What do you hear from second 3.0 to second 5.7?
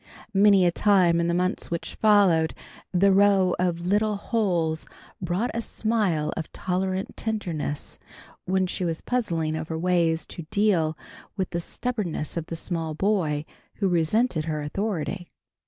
row of little holes brought a